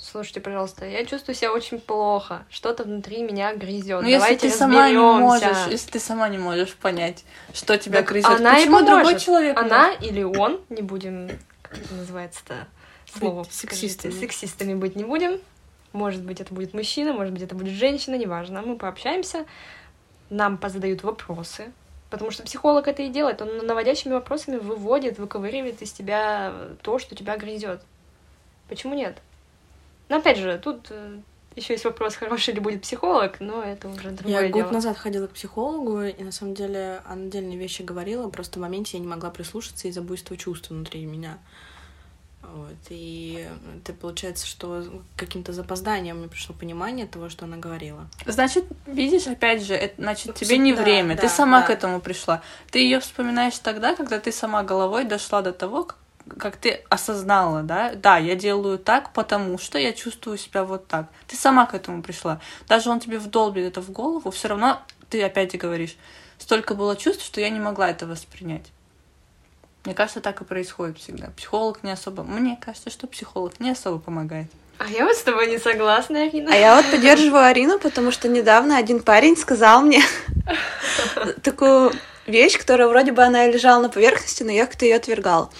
слушайте, 0.00 0.40
пожалуйста, 0.40 0.86
я 0.86 1.04
чувствую 1.04 1.34
себя 1.34 1.52
очень 1.52 1.78
плохо, 1.78 2.44
что-то 2.50 2.84
внутри 2.84 3.22
меня 3.22 3.54
грызет. 3.54 4.02
Ну, 4.02 4.08
если 4.08 4.36
ты 4.36 4.50
сама 4.50 4.88
не 4.90 4.96
можешь, 4.96 5.66
если 5.68 5.90
ты 5.90 6.00
сама 6.00 6.28
не 6.28 6.38
можешь 6.38 6.74
понять, 6.74 7.24
что 7.52 7.76
тебя 7.76 7.98
Так 8.00 8.08
грызет, 8.08 8.30
она 8.30 8.54
почему 8.54 8.80
и 8.80 8.86
другой 8.86 9.18
человек 9.20 9.58
Она 9.58 9.88
может? 9.88 10.02
или 10.02 10.22
он, 10.22 10.60
не 10.68 10.82
будем, 10.82 11.30
как 11.62 11.78
это 11.78 11.94
называется-то, 11.94 12.66
слово 13.12 13.42
Быть 13.44 13.52
сексистами. 13.52 14.10
скажите, 14.10 14.20
сексистами 14.20 14.74
быть 14.74 14.96
не 14.96 15.04
будем. 15.04 15.40
Может 15.92 16.22
быть, 16.22 16.40
это 16.40 16.54
будет 16.54 16.72
мужчина, 16.72 17.12
может 17.12 17.32
быть, 17.32 17.42
это 17.42 17.54
будет 17.54 17.72
женщина, 17.72 18.14
неважно. 18.14 18.62
Мы 18.62 18.76
пообщаемся, 18.76 19.44
нам 20.30 20.56
позадают 20.56 21.02
вопросы, 21.02 21.72
потому 22.10 22.30
что 22.30 22.44
психолог 22.44 22.86
это 22.86 23.02
и 23.02 23.08
делает. 23.08 23.42
Он 23.42 23.66
наводящими 23.66 24.12
вопросами 24.12 24.56
выводит, 24.56 25.18
выковыривает 25.18 25.82
из 25.82 25.92
тебя 25.92 26.52
то, 26.82 27.00
что 27.00 27.16
тебя 27.16 27.36
грызет. 27.36 27.82
Почему 28.68 28.94
нет? 28.94 29.18
Но 30.10 30.16
опять 30.16 30.36
же, 30.36 30.60
тут 30.62 30.92
еще 31.56 31.72
есть 31.74 31.84
вопрос, 31.84 32.14
хороший 32.14 32.54
ли 32.54 32.60
будет 32.60 32.82
психолог, 32.82 33.40
но 33.40 33.62
это 33.62 33.88
уже 33.88 34.10
другое 34.10 34.42
Я 34.42 34.48
дело. 34.48 34.62
год 34.64 34.72
назад 34.72 34.98
ходила 34.98 35.26
к 35.26 35.30
психологу, 35.32 36.02
и 36.02 36.22
на 36.22 36.32
самом 36.32 36.54
деле 36.54 37.00
она 37.04 37.22
отдельные 37.24 37.58
вещи 37.58 37.82
говорила, 37.82 38.28
просто 38.28 38.58
в 38.58 38.62
моменте 38.62 38.98
я 38.98 39.00
не 39.02 39.08
могла 39.08 39.30
прислушаться 39.30 39.88
из-за 39.88 40.02
буйства 40.02 40.36
чувств 40.36 40.70
внутри 40.70 41.04
меня. 41.06 41.38
Вот. 42.42 42.76
И 42.88 43.46
это 43.76 43.92
получается, 43.92 44.46
что 44.46 44.84
каким-то 45.16 45.52
запозданием 45.52 46.18
мне 46.18 46.28
пришло 46.28 46.54
понимание 46.54 47.06
того, 47.06 47.28
что 47.28 47.44
она 47.44 47.56
говорила. 47.56 48.08
Значит, 48.26 48.64
видишь, 48.86 49.26
опять 49.26 49.62
же, 49.62 49.74
это, 49.74 49.94
значит, 50.02 50.26
Ну, 50.28 50.32
тебе 50.32 50.58
не 50.58 50.72
да, 50.74 50.82
время. 50.82 51.14
да, 51.14 51.22
ты 51.22 51.28
сама 51.28 51.60
да. 51.60 51.66
к 51.66 51.70
этому 51.70 52.00
пришла. 52.00 52.42
Ты 52.70 52.80
ее 52.80 52.98
вспоминаешь 52.98 53.58
тогда, 53.58 53.94
когда 53.94 54.18
ты 54.18 54.32
сама 54.32 54.62
головой 54.64 55.04
дошла 55.04 55.42
до 55.42 55.52
того, 55.52 55.84
как, 55.84 55.96
как 56.38 56.56
ты 56.56 56.82
осознала, 56.88 57.62
да, 57.62 57.94
да, 57.94 58.18
я 58.18 58.34
делаю 58.34 58.78
так, 58.78 59.12
потому 59.12 59.58
что 59.58 59.78
я 59.78 59.92
чувствую 59.92 60.38
себя 60.38 60.64
вот 60.64 60.86
так. 60.86 61.06
Ты 61.26 61.36
сама 61.36 61.66
к 61.66 61.74
этому 61.74 62.02
пришла. 62.02 62.40
Даже 62.68 62.90
он 62.90 63.00
тебе 63.00 63.18
вдолбит 63.18 63.66
это 63.66 63.80
в 63.80 63.90
голову, 63.90 64.30
все 64.30 64.48
равно 64.48 64.82
ты 65.08 65.22
опять 65.22 65.54
и 65.54 65.58
говоришь, 65.58 65.96
столько 66.38 66.74
было 66.74 66.96
чувств, 66.96 67.24
что 67.24 67.40
я 67.40 67.48
не 67.50 67.60
могла 67.60 67.90
это 67.90 68.06
воспринять. 68.06 68.66
Мне 69.84 69.94
кажется, 69.94 70.20
так 70.20 70.40
и 70.40 70.44
происходит 70.44 70.98
всегда. 70.98 71.28
Психолог 71.36 71.82
не 71.82 71.90
особо... 71.90 72.22
Мне 72.22 72.58
кажется, 72.60 72.90
что 72.90 73.06
психолог 73.06 73.58
не 73.60 73.70
особо 73.70 73.98
помогает. 73.98 74.50
А 74.78 74.86
я 74.88 75.04
вот 75.04 75.16
с 75.16 75.22
тобой 75.22 75.46
не 75.46 75.58
согласна, 75.58 76.28
Ирина. 76.28 76.52
А 76.52 76.56
я 76.56 76.76
вот 76.76 76.90
поддерживаю 76.90 77.44
Арину, 77.44 77.78
потому 77.78 78.10
что 78.10 78.28
недавно 78.28 78.76
один 78.76 79.00
парень 79.00 79.36
сказал 79.36 79.82
мне 79.82 80.02
такую 81.42 81.92
вещь, 82.26 82.58
которая 82.58 82.88
вроде 82.88 83.12
бы 83.12 83.22
она 83.22 83.46
и 83.46 83.52
лежала 83.52 83.82
на 83.82 83.88
поверхности, 83.88 84.42
но 84.42 84.52
я 84.52 84.66
как-то 84.66 84.84
ее 84.84 84.96
отвергала. 84.96 85.50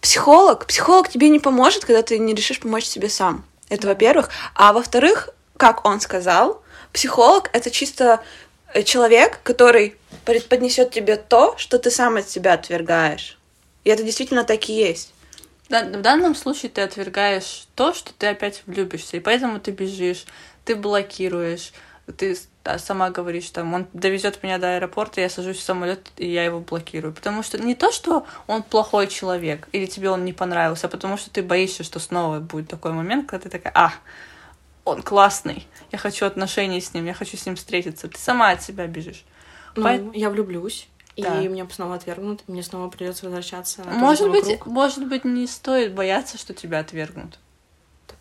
Психолог, 0.00 0.66
психолог 0.66 1.08
тебе 1.08 1.28
не 1.28 1.40
поможет, 1.40 1.84
когда 1.84 2.02
ты 2.02 2.18
не 2.18 2.34
решишь 2.34 2.60
помочь 2.60 2.84
себе 2.84 3.08
сам. 3.08 3.44
Это 3.68 3.88
во-первых. 3.88 4.30
А 4.54 4.72
во-вторых, 4.72 5.30
как 5.56 5.84
он 5.84 6.00
сказал, 6.00 6.62
психолог 6.92 7.50
это 7.52 7.70
чисто 7.70 8.22
э, 8.72 8.82
человек, 8.82 9.40
который 9.42 9.96
преподнесет 10.24 10.90
тебе 10.90 11.16
то, 11.16 11.56
что 11.58 11.78
ты 11.78 11.90
сам 11.90 12.16
от 12.16 12.28
себя 12.28 12.54
отвергаешь. 12.54 13.38
И 13.84 13.90
это 13.90 14.02
действительно 14.02 14.44
так 14.44 14.68
и 14.68 14.72
есть. 14.72 15.12
Да, 15.68 15.84
в 15.84 16.00
данном 16.00 16.34
случае 16.34 16.70
ты 16.70 16.80
отвергаешь 16.80 17.66
то, 17.74 17.92
что 17.92 18.12
ты 18.14 18.28
опять 18.28 18.62
влюбишься, 18.66 19.18
и 19.18 19.20
поэтому 19.20 19.60
ты 19.60 19.70
бежишь, 19.70 20.24
ты 20.64 20.74
блокируешь, 20.74 21.72
ты 22.16 22.36
сама 22.78 23.10
говоришь, 23.10 23.48
там, 23.50 23.72
он 23.74 23.86
довезет 23.92 24.42
меня 24.42 24.58
до 24.58 24.74
аэропорта, 24.76 25.20
я 25.20 25.28
сажусь 25.30 25.56
в 25.58 25.62
самолет 25.62 26.08
и 26.16 26.30
я 26.30 26.44
его 26.44 26.60
блокирую. 26.60 27.12
Потому 27.14 27.42
что 27.42 27.58
не 27.58 27.74
то, 27.74 27.90
что 27.92 28.26
он 28.46 28.62
плохой 28.62 29.06
человек, 29.08 29.68
или 29.72 29.86
тебе 29.86 30.10
он 30.10 30.24
не 30.24 30.32
понравился, 30.32 30.86
а 30.86 30.90
потому 30.90 31.16
что 31.16 31.30
ты 31.30 31.42
боишься, 31.42 31.82
что 31.84 31.98
снова 31.98 32.40
будет 32.40 32.68
такой 32.68 32.92
момент, 32.92 33.28
когда 33.28 33.44
ты 33.44 33.50
такая, 33.50 33.72
а, 33.74 33.92
он 34.84 35.02
классный, 35.02 35.66
я 35.92 35.98
хочу 35.98 36.26
отношений 36.26 36.80
с 36.80 36.94
ним, 36.94 37.06
я 37.06 37.14
хочу 37.14 37.36
с 37.36 37.44
ним 37.46 37.56
встретиться. 37.56 38.08
Ты 38.08 38.18
сама 38.18 38.50
от 38.50 38.62
себя 38.62 38.86
бежишь. 38.86 39.24
Ну, 39.76 39.82
Поэт- 39.84 40.10
я 40.14 40.30
влюблюсь, 40.30 40.88
Да. 41.16 41.40
и 41.42 41.48
меня 41.48 41.66
снова 41.70 41.94
отвергнут, 41.96 42.42
мне 42.48 42.62
снова 42.62 42.88
придется 42.88 43.26
возвращаться. 43.26 43.84
на 43.84 43.92
Может 43.92 44.30
быть, 44.30 44.44
круг. 44.44 44.66
может 44.66 45.06
быть, 45.06 45.24
не 45.24 45.46
стоит 45.46 45.94
бояться, 45.94 46.38
что 46.38 46.54
тебя 46.54 46.78
отвергнут. 46.80 47.38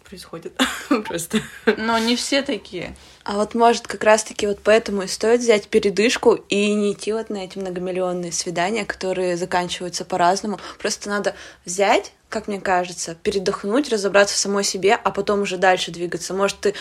Происходит. 0.09 0.53
Просто. 1.05 1.41
Но 1.65 1.97
не 1.97 2.15
все 2.15 2.41
такие. 2.41 2.95
А 3.25 3.33
вот 3.33 3.55
может 3.55 3.87
как 3.87 4.05
раз-таки 4.05 4.47
вот 4.47 4.59
поэтому 4.63 5.01
и 5.01 5.07
стоит 5.07 5.41
взять 5.41 5.67
передышку 5.67 6.35
и 6.35 6.73
не 6.73 6.93
идти 6.93 7.11
вот 7.11 7.29
на 7.29 7.43
эти 7.43 7.57
многомиллионные 7.57 8.31
свидания, 8.31 8.85
которые 8.85 9.35
заканчиваются 9.35 10.05
по-разному. 10.05 10.59
Просто 10.79 11.09
надо 11.09 11.35
взять, 11.65 12.13
как 12.29 12.47
мне 12.47 12.61
кажется, 12.61 13.15
передохнуть, 13.15 13.89
разобраться 13.89 14.35
в 14.35 14.39
самой 14.39 14.63
себе, 14.63 14.95
а 14.95 15.11
потом 15.11 15.41
уже 15.41 15.57
дальше 15.57 15.91
двигаться. 15.91 16.33
Может, 16.33 16.59
ты 16.61 16.73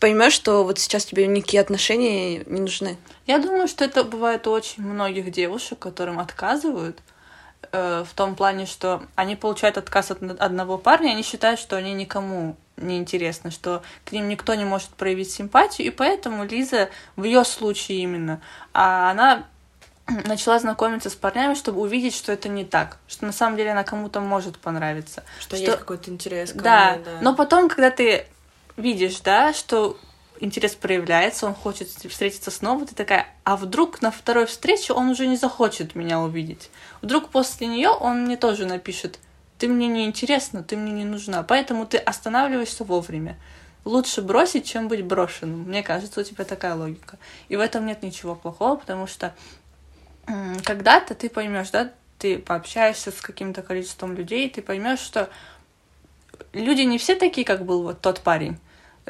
поймешь, 0.00 0.32
что 0.32 0.64
вот 0.64 0.80
сейчас 0.80 1.04
тебе 1.04 1.28
никакие 1.28 1.60
отношения 1.60 2.38
не 2.46 2.60
нужны. 2.60 2.96
Я 3.28 3.38
думаю, 3.38 3.68
что 3.68 3.84
это 3.84 4.02
бывает 4.02 4.48
у 4.48 4.50
очень 4.50 4.82
многих 4.82 5.30
девушек, 5.30 5.78
которым 5.78 6.18
отказывают, 6.18 6.98
в 7.72 8.08
том 8.14 8.36
плане, 8.36 8.64
что 8.64 9.02
они 9.16 9.36
получают 9.36 9.76
отказ 9.76 10.10
от 10.10 10.22
одного 10.22 10.78
парня, 10.78 11.10
они 11.10 11.22
считают, 11.22 11.60
что 11.60 11.76
они 11.76 11.92
никому 11.94 12.56
не 12.76 12.98
интересны, 12.98 13.50
что 13.50 13.82
к 14.04 14.12
ним 14.12 14.28
никто 14.28 14.54
не 14.54 14.64
может 14.64 14.90
проявить 14.90 15.30
симпатию, 15.30 15.86
и 15.86 15.90
поэтому 15.90 16.44
Лиза 16.44 16.90
в 17.16 17.24
ее 17.24 17.44
случае 17.44 17.98
именно, 17.98 18.40
а 18.72 19.10
она 19.10 19.46
начала 20.24 20.58
знакомиться 20.58 21.10
с 21.10 21.14
парнями, 21.14 21.54
чтобы 21.54 21.80
увидеть, 21.80 22.14
что 22.14 22.32
это 22.32 22.48
не 22.48 22.64
так, 22.64 22.98
что 23.08 23.26
на 23.26 23.32
самом 23.32 23.56
деле 23.56 23.72
она 23.72 23.84
кому-то 23.84 24.20
может 24.20 24.58
понравиться. 24.58 25.24
Что, 25.40 25.56
что... 25.56 25.64
есть 25.64 25.78
какой-то 25.78 26.10
интерес 26.10 26.52
ко 26.52 26.62
да, 26.62 26.92
мне, 26.92 27.04
да. 27.04 27.10
Но 27.22 27.34
потом, 27.34 27.68
когда 27.68 27.90
ты 27.90 28.26
видишь, 28.76 29.20
да, 29.20 29.52
что 29.52 29.98
интерес 30.40 30.74
проявляется, 30.74 31.46
он 31.46 31.54
хочет 31.54 31.88
встретиться 31.88 32.50
снова, 32.50 32.86
ты 32.86 32.94
такая, 32.94 33.28
а 33.44 33.56
вдруг 33.56 34.02
на 34.02 34.10
второй 34.10 34.46
встрече 34.46 34.92
он 34.92 35.08
уже 35.08 35.26
не 35.26 35.36
захочет 35.36 35.94
меня 35.94 36.20
увидеть? 36.20 36.70
Вдруг 37.02 37.30
после 37.30 37.66
нее 37.66 37.90
он 37.90 38.24
мне 38.24 38.36
тоже 38.36 38.66
напишет, 38.66 39.18
ты 39.58 39.68
мне 39.68 39.88
не 39.88 40.04
интересна, 40.04 40.62
ты 40.62 40.76
мне 40.76 40.92
не 40.92 41.04
нужна, 41.04 41.42
поэтому 41.42 41.86
ты 41.86 41.98
останавливаешься 41.98 42.84
вовремя. 42.84 43.36
Лучше 43.84 44.20
бросить, 44.20 44.66
чем 44.66 44.88
быть 44.88 45.04
брошенным. 45.04 45.60
Мне 45.60 45.82
кажется, 45.82 46.20
у 46.20 46.24
тебя 46.24 46.44
такая 46.44 46.74
логика. 46.74 47.18
И 47.48 47.56
в 47.56 47.60
этом 47.60 47.86
нет 47.86 48.02
ничего 48.02 48.34
плохого, 48.34 48.76
потому 48.76 49.06
что 49.06 49.32
когда-то 50.64 51.14
ты 51.14 51.28
поймешь, 51.30 51.70
да, 51.70 51.92
ты 52.18 52.38
пообщаешься 52.38 53.12
с 53.12 53.20
каким-то 53.20 53.62
количеством 53.62 54.14
людей, 54.14 54.50
ты 54.50 54.60
поймешь, 54.60 54.98
что 54.98 55.30
люди 56.52 56.82
не 56.82 56.98
все 56.98 57.14
такие, 57.14 57.46
как 57.46 57.64
был 57.64 57.82
вот 57.82 58.00
тот 58.00 58.20
парень, 58.20 58.58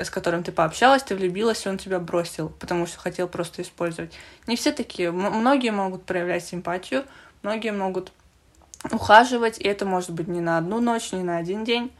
с 0.04 0.10
которым 0.10 0.42
ты 0.42 0.52
пообщалась, 0.52 1.02
ты 1.02 1.16
влюбилась, 1.16 1.64
и 1.64 1.68
он 1.68 1.78
тебя 1.78 1.98
бросил, 1.98 2.50
потому 2.50 2.86
что 2.86 2.98
хотел 2.98 3.28
просто 3.28 3.62
использовать. 3.62 4.12
Не 4.46 4.56
все 4.56 4.72
такие. 4.72 5.10
Многие 5.10 5.70
могут 5.70 6.04
проявлять 6.04 6.44
симпатию, 6.44 7.04
многие 7.42 7.72
могут 7.72 8.12
ухаживать, 8.90 9.58
и 9.58 9.66
это 9.66 9.86
может 9.86 10.10
быть 10.10 10.28
не 10.28 10.40
на 10.40 10.58
одну 10.58 10.80
ночь, 10.80 11.12
не 11.12 11.22
на 11.22 11.38
один 11.38 11.64
день. 11.64 11.90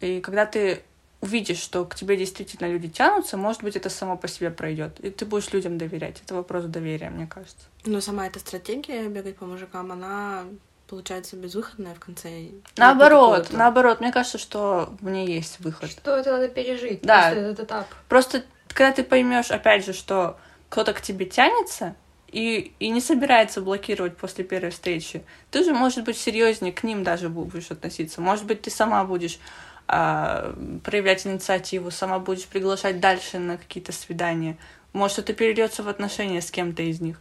И 0.00 0.20
когда 0.20 0.46
ты 0.46 0.82
увидишь, 1.20 1.58
что 1.58 1.84
к 1.84 1.94
тебе 1.94 2.16
действительно 2.16 2.68
люди 2.68 2.88
тянутся, 2.88 3.36
может 3.36 3.62
быть, 3.62 3.76
это 3.76 3.90
само 3.90 4.16
по 4.16 4.28
себе 4.28 4.50
пройдет. 4.50 5.00
И 5.00 5.10
ты 5.10 5.24
будешь 5.24 5.52
людям 5.52 5.78
доверять. 5.78 6.22
Это 6.24 6.34
вопрос 6.34 6.64
доверия, 6.64 7.10
мне 7.10 7.26
кажется. 7.26 7.66
Но 7.84 8.00
сама 8.00 8.26
эта 8.26 8.38
стратегия 8.38 9.08
бегать 9.08 9.36
по 9.36 9.46
мужикам, 9.46 9.90
она 9.90 10.44
получается 10.88 11.36
безвыходная 11.36 11.94
в 11.94 12.00
конце. 12.00 12.48
Наоборот, 12.76 13.48
наоборот, 13.52 14.00
мне 14.00 14.10
кажется, 14.10 14.38
что 14.38 14.92
в 15.00 15.08
ней 15.08 15.26
есть 15.26 15.60
выход. 15.60 15.90
Что 15.90 16.16
это 16.16 16.32
надо 16.32 16.48
пережить, 16.48 17.02
да. 17.02 17.22
просто 17.22 17.40
этот 17.40 17.60
этап. 17.66 17.86
Просто 18.08 18.44
когда 18.68 18.92
ты 18.92 19.04
поймешь, 19.04 19.50
опять 19.50 19.84
же, 19.84 19.92
что 19.92 20.38
кто-то 20.68 20.92
к 20.92 21.00
тебе 21.00 21.26
тянется, 21.26 21.94
и, 22.30 22.74
и 22.78 22.90
не 22.90 23.00
собирается 23.00 23.60
блокировать 23.60 24.16
после 24.16 24.44
первой 24.44 24.70
встречи, 24.70 25.22
ты 25.50 25.64
же, 25.64 25.72
может 25.72 26.04
быть, 26.04 26.18
серьезнее 26.18 26.72
к 26.72 26.82
ним 26.82 27.02
даже 27.02 27.28
будешь 27.28 27.70
относиться. 27.70 28.20
Может 28.20 28.44
быть, 28.44 28.62
ты 28.62 28.70
сама 28.70 29.04
будешь 29.04 29.38
а, 29.86 30.54
проявлять 30.84 31.26
инициативу, 31.26 31.90
сама 31.90 32.18
будешь 32.18 32.46
приглашать 32.46 33.00
дальше 33.00 33.38
на 33.38 33.56
какие-то 33.56 33.92
свидания. 33.92 34.58
Может, 34.92 35.20
это 35.20 35.32
перейдется 35.32 35.82
в 35.82 35.88
отношения 35.88 36.42
с 36.42 36.50
кем-то 36.50 36.82
из 36.82 37.00
них. 37.00 37.18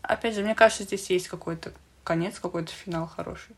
Опять 0.00 0.34
же, 0.34 0.42
мне 0.42 0.54
кажется, 0.54 0.84
здесь 0.84 1.10
есть 1.10 1.28
какой-то 1.28 1.72
конец, 2.04 2.38
какой-то 2.38 2.72
финал 2.72 3.06
хороший. 3.06 3.56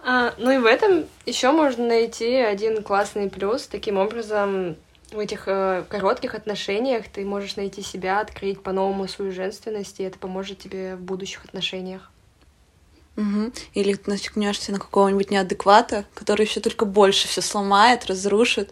А, 0.00 0.34
ну 0.38 0.50
и 0.50 0.58
в 0.58 0.66
этом 0.66 1.06
еще 1.26 1.50
можно 1.50 1.86
найти 1.86 2.36
один 2.36 2.82
классный 2.82 3.28
плюс. 3.28 3.66
Таким 3.66 3.96
образом, 3.96 4.76
в 5.10 5.18
этих 5.18 5.44
э, 5.46 5.84
коротких 5.88 6.34
отношениях 6.34 7.08
ты 7.08 7.24
можешь 7.24 7.56
найти 7.56 7.82
себя, 7.82 8.20
открыть 8.20 8.62
по-новому 8.62 9.08
свою 9.08 9.32
женственность, 9.32 10.00
и 10.00 10.04
это 10.04 10.18
поможет 10.18 10.58
тебе 10.58 10.96
в 10.96 11.00
будущих 11.00 11.44
отношениях. 11.44 12.10
Угу. 13.16 13.52
Или 13.74 13.94
ты 13.94 14.10
наткнешься 14.10 14.70
на 14.70 14.78
какого-нибудь 14.78 15.30
неадеквата, 15.30 16.04
который 16.14 16.46
еще 16.46 16.60
только 16.60 16.84
больше 16.84 17.26
все 17.26 17.40
сломает, 17.40 18.06
разрушит. 18.06 18.70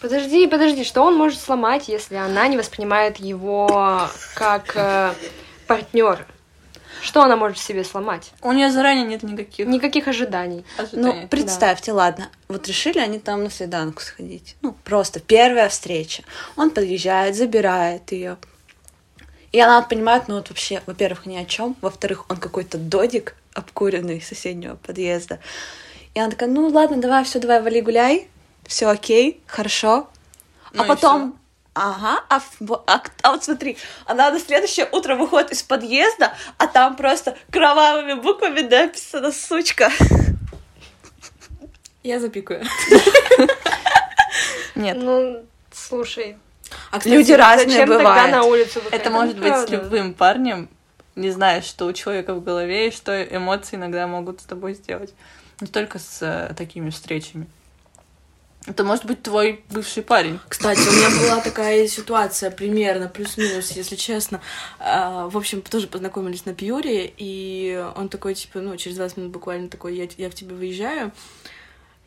Подожди, 0.00 0.46
подожди, 0.46 0.82
что 0.82 1.02
он 1.02 1.14
может 1.16 1.40
сломать, 1.40 1.88
если 1.88 2.16
она 2.16 2.48
не 2.48 2.58
воспринимает 2.58 3.18
его 3.18 4.08
как 4.34 4.72
э, 4.74 5.14
партнер? 5.66 6.26
Что 7.02 7.22
она 7.22 7.36
может 7.36 7.58
себе 7.58 7.84
сломать? 7.84 8.32
У 8.42 8.52
нее 8.52 8.70
заранее 8.70 9.06
нет 9.06 9.22
никаких 9.22 9.66
никаких 9.66 10.08
ожиданий. 10.08 10.64
ожиданий. 10.78 11.22
Ну, 11.22 11.28
представьте, 11.28 11.92
да. 11.92 11.98
ладно, 11.98 12.28
вот 12.48 12.66
решили 12.68 12.98
они 12.98 13.18
там 13.18 13.44
на 13.44 13.50
свиданку 13.50 14.02
сходить. 14.02 14.56
Ну, 14.62 14.74
просто 14.84 15.20
первая 15.20 15.68
встреча. 15.68 16.22
Он 16.56 16.70
подъезжает, 16.70 17.36
забирает 17.36 18.12
ее, 18.12 18.38
и 19.52 19.60
она 19.60 19.80
понимает, 19.82 20.28
ну 20.28 20.36
вот 20.36 20.50
вообще, 20.50 20.82
во-первых, 20.86 21.24
ни 21.24 21.36
о 21.36 21.44
чем, 21.44 21.76
во-вторых, 21.80 22.26
он 22.28 22.36
какой-то 22.36 22.78
додик 22.78 23.36
обкуренный 23.54 24.18
из 24.18 24.28
соседнего 24.28 24.76
подъезда. 24.76 25.38
И 26.14 26.20
она 26.20 26.30
такая, 26.30 26.50
ну 26.50 26.68
ладно, 26.68 26.98
давай, 26.98 27.24
все, 27.24 27.38
давай, 27.38 27.62
вали 27.62 27.80
гуляй, 27.80 28.28
все 28.66 28.86
окей, 28.86 29.40
хорошо. 29.46 30.08
Ну 30.72 30.82
а 30.82 30.86
потом. 30.86 31.38
Ага, 31.76 32.24
а, 32.28 32.40
а, 32.86 33.02
а 33.22 33.32
вот 33.32 33.44
смотри, 33.44 33.76
она 34.06 34.30
на 34.30 34.40
следующее 34.40 34.88
утро 34.90 35.14
выходит 35.14 35.52
из 35.52 35.62
подъезда, 35.62 36.32
а 36.58 36.66
там 36.66 36.96
просто 36.96 37.36
кровавыми 37.50 38.14
буквами 38.14 38.60
написано 38.60 39.30
«сучка». 39.30 39.90
Я 42.02 42.20
запикаю. 42.20 42.64
Нет. 44.74 44.96
Ну, 44.96 45.44
слушай, 45.72 46.36
а, 46.90 46.98
кстати, 46.98 47.14
Люди 47.14 47.32
разные 47.32 47.86
бывают. 47.86 48.32
На 48.32 48.44
улицу 48.44 48.80
Это 48.90 49.10
может 49.10 49.38
быть 49.38 49.54
с 49.54 49.68
любым 49.68 50.14
парнем, 50.14 50.68
не 51.14 51.30
знаешь, 51.30 51.64
что 51.64 51.86
у 51.86 51.92
человека 51.92 52.34
в 52.34 52.44
голове 52.44 52.88
и 52.88 52.90
что 52.90 53.22
эмоции 53.22 53.76
иногда 53.76 54.06
могут 54.06 54.40
с 54.40 54.44
тобой 54.44 54.74
сделать. 54.74 55.14
Не 55.60 55.66
только 55.66 55.98
с 55.98 56.20
э, 56.20 56.54
такими 56.54 56.90
встречами. 56.90 57.46
Это 58.66 58.82
может 58.82 59.04
быть 59.04 59.22
твой 59.22 59.64
бывший 59.70 60.02
парень. 60.02 60.40
Кстати, 60.48 60.80
у 60.80 60.92
меня 60.92 61.08
была 61.20 61.40
такая 61.40 61.86
ситуация 61.86 62.50
примерно, 62.50 63.08
плюс-минус, 63.08 63.70
если 63.70 63.94
честно. 63.94 64.40
А, 64.80 65.28
в 65.28 65.36
общем, 65.36 65.62
тоже 65.62 65.86
познакомились 65.86 66.44
на 66.46 66.54
Пьюре, 66.54 67.12
и 67.16 67.84
он 67.94 68.08
такой, 68.08 68.34
типа, 68.34 68.60
ну, 68.60 68.76
через 68.76 68.96
20 68.96 69.16
минут 69.18 69.32
буквально 69.32 69.68
такой, 69.68 69.94
я, 69.94 70.08
я 70.18 70.28
в 70.28 70.34
тебя 70.34 70.56
выезжаю 70.56 71.12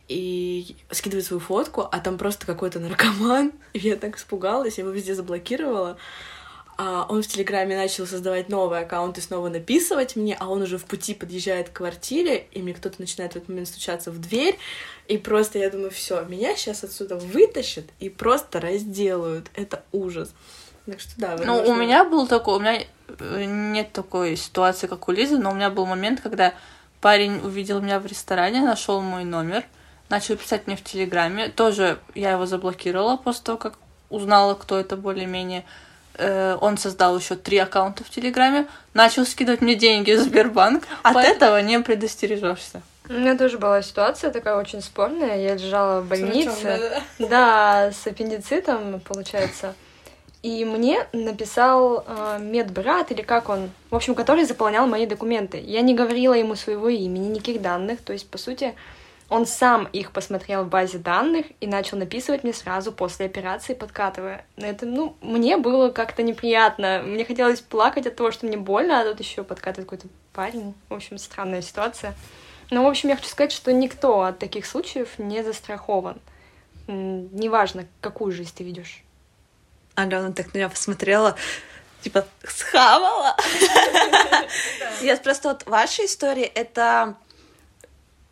и 0.10 0.76
скидывает 0.92 1.26
свою 1.26 1.40
фотку, 1.40 1.88
а 1.90 2.00
там 2.00 2.18
просто 2.18 2.46
какой-то 2.46 2.80
наркоман. 2.80 3.54
И 3.74 3.80
я 3.80 3.96
так 3.96 4.18
испугалась, 4.18 4.78
я 4.78 4.84
его 4.84 4.92
везде 4.92 5.16
заблокировала. 5.16 5.98
А 6.82 7.06
он 7.10 7.22
в 7.22 7.28
Телеграме 7.28 7.76
начал 7.76 8.08
создавать 8.08 8.48
новый 8.48 8.80
аккаунт 8.80 9.18
и 9.18 9.22
снова 9.22 9.50
написывать 9.50 10.16
мне, 10.16 10.38
а 10.40 10.48
он 10.48 10.62
уже 10.62 10.78
в 10.78 10.86
пути 10.86 11.14
подъезжает 11.14 11.68
к 11.68 11.74
квартире, 11.74 12.48
и 12.54 12.62
мне 12.62 12.74
кто-то 12.74 13.02
начинает 13.02 13.34
в 13.34 13.36
этот 13.36 13.50
момент 13.50 13.68
стучаться 13.68 14.12
в 14.12 14.22
дверь, 14.22 14.58
и 15.10 15.18
просто 15.18 15.60
я 15.60 15.70
думаю, 15.70 15.92
все, 15.92 16.24
меня 16.24 16.56
сейчас 16.56 16.86
отсюда 16.86 17.18
вытащат 17.18 17.84
и 18.00 18.08
просто 18.08 18.62
разделают. 18.62 19.48
Это 19.56 19.84
ужас. 19.92 20.34
Так 20.86 21.02
что 21.02 21.12
да. 21.18 21.36
Ну, 21.46 21.62
у 21.64 21.76
меня 21.76 22.06
был 22.06 22.28
такой, 22.28 22.56
у 22.56 22.60
меня 22.62 22.82
э, 23.10 23.44
нет 23.44 23.92
такой 23.92 24.38
ситуации, 24.38 24.88
как 24.88 25.10
у 25.10 25.12
Лизы, 25.12 25.38
но 25.38 25.52
у 25.52 25.56
меня 25.56 25.70
был 25.70 25.86
момент, 25.86 26.22
когда 26.22 26.54
парень 27.02 27.42
увидел 27.44 27.82
меня 27.82 28.00
в 28.00 28.06
ресторане, 28.06 28.62
нашел 28.62 29.02
мой 29.02 29.26
номер, 29.26 29.66
начал 30.08 30.38
писать 30.38 30.66
мне 30.66 30.78
в 30.78 30.84
Телеграме. 30.86 31.50
Тоже 31.50 32.00
я 32.16 32.32
его 32.32 32.46
заблокировала 32.46 33.18
после 33.18 33.44
того, 33.44 33.58
как 33.58 33.74
узнала, 34.10 34.54
кто 34.54 34.80
это 34.80 34.96
более-менее. 34.96 35.66
Э, 36.20 36.58
он 36.60 36.78
создал 36.78 37.18
еще 37.18 37.36
три 37.36 37.58
аккаунта 37.58 38.04
в 38.04 38.10
Телеграме, 38.10 38.68
начал 38.94 39.26
скидывать 39.26 39.62
мне 39.62 39.76
деньги 39.76 40.12
в 40.12 40.20
Сбербанк. 40.20 40.84
От 41.02 41.14
Поэтому... 41.14 41.36
этого 41.36 41.62
не 41.62 41.80
предостережешься. 41.80 42.82
У 43.08 43.14
меня 43.14 43.38
тоже 43.38 43.58
была 43.58 43.82
ситуация 43.82 44.30
такая 44.30 44.56
очень 44.58 44.82
спорная. 44.82 45.42
Я 45.42 45.56
лежала 45.56 46.02
в 46.02 46.08
больнице. 46.08 47.02
Да, 47.18 47.92
с 47.92 48.06
аппендицитом, 48.06 49.00
получается. 49.00 49.74
И 50.44 50.64
мне 50.64 51.08
написал 51.12 52.06
э, 52.06 52.38
медбрат, 52.40 53.12
или 53.12 53.22
как 53.22 53.50
он, 53.50 53.72
в 53.90 53.96
общем, 53.96 54.14
который 54.14 54.46
заполнял 54.46 54.88
мои 54.88 55.06
документы. 55.06 55.58
Я 55.58 55.82
не 55.82 55.94
говорила 55.94 56.34
ему 56.34 56.56
своего 56.56 56.88
имени, 56.88 57.30
никаких 57.30 57.62
данных. 57.62 58.02
То 58.02 58.14
есть, 58.14 58.30
по 58.30 58.38
сути, 58.38 58.76
он 59.30 59.46
сам 59.46 59.86
их 59.86 60.12
посмотрел 60.12 60.64
в 60.64 60.70
базе 60.70 60.98
данных 60.98 61.46
и 61.60 61.68
начал 61.68 61.98
написывать 61.98 62.44
мне 62.44 62.52
сразу 62.52 62.92
после 62.92 63.28
операции, 63.28 63.76
подкатывая. 63.76 64.46
Это, 64.58 64.88
ну, 64.88 65.16
мне 65.22 65.58
было 65.58 65.90
как-то 65.90 66.24
неприятно. 66.24 67.04
Мне 67.06 67.24
хотелось 67.26 67.62
плакать 67.62 68.08
от 68.08 68.16
того, 68.16 68.32
что 68.32 68.48
мне 68.48 68.58
больно, 68.58 69.00
а 69.00 69.04
тут 69.04 69.20
еще 69.20 69.44
подкатывает 69.44 69.88
какой-то 69.88 70.08
парень. 70.34 70.74
В 70.90 70.96
общем, 70.96 71.20
странная 71.20 71.62
ситуация. 71.62 72.16
Ну, 72.72 72.84
в 72.84 72.88
общем, 72.88 73.10
я 73.10 73.16
хочу 73.16 73.30
сказать, 73.30 73.52
что 73.52 73.72
никто 73.72 74.22
от 74.22 74.40
таких 74.40 74.66
случаев 74.66 75.20
не 75.20 75.44
застрахован. 75.44 76.20
Неважно, 76.88 77.86
какую 78.02 78.32
жизнь 78.32 78.54
ты 78.56 78.64
ведешь. 78.64 79.04
Алена 79.94 80.32
так 80.32 80.54
на 80.54 80.58
меня 80.58 80.70
посмотрела, 80.70 81.36
типа, 82.02 82.26
схавала. 82.48 83.36
Нет, 85.02 85.22
просто 85.22 85.50
вот 85.50 85.68
ваша 85.68 86.06
история— 86.06 86.46
это 86.56 87.16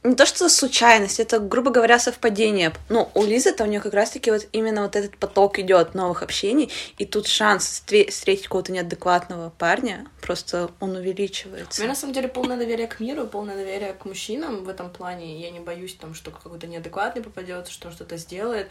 не 0.08 0.16
то, 0.16 0.26
что 0.26 0.48
случайность, 0.50 1.20
это, 1.20 1.40
грубо 1.40 1.72
говоря, 1.72 2.00
совпадение. 2.00 2.74
Ну, 2.90 3.10
у 3.14 3.24
Лизы 3.24 3.52
то 3.54 3.64
у 3.64 3.68
нее 3.68 3.82
как 3.82 3.94
раз-таки 3.94 4.32
вот 4.32 4.48
именно 4.52 4.84
вот 4.84 4.96
этот 4.96 5.18
поток 5.18 5.60
идет 5.60 5.94
новых 5.94 6.24
общений, 6.24 6.72
и 6.98 7.06
тут 7.06 7.28
шанс 7.28 7.66
встре- 7.86 8.10
встретить 8.10 8.44
какого-то 8.46 8.72
неадекватного 8.72 9.50
парня, 9.50 10.08
просто 10.22 10.72
он 10.80 10.92
У 10.92 10.94
меня 10.94 11.02
увеличивается. 11.02 11.84
на 11.86 11.96
самом 11.96 12.14
деле 12.14 12.28
полное 12.28 12.58
доверие 12.58 12.88
к 12.88 13.00
миру, 13.00 13.28
полное 13.28 13.56
доверие 13.56 13.94
к 13.94 14.06
мужчинам 14.06 14.64
в 14.64 14.70
этом 14.70 14.90
плане. 14.90 15.40
Я 15.42 15.52
не 15.52 15.60
боюсь 15.60 15.96
там, 15.96 16.14
что 16.14 16.32
какой-то 16.32 16.68
неадекватный 16.68 17.22
попадется, 17.22 17.72
что 17.72 17.88
он 17.90 17.94
что-то 17.94 18.18
сделает, 18.18 18.68